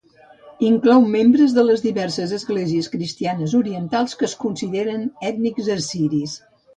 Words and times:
Inclou 0.67 1.03
membres 1.15 1.51
de 1.57 1.65
les 1.67 1.83
diverses 1.83 2.33
esglésies 2.37 2.89
cristianes 2.93 3.53
orientals 3.59 4.17
que 4.23 4.27
es 4.29 4.33
consideren 4.47 5.05
ètnics 5.31 5.69
assiris. 5.75 6.35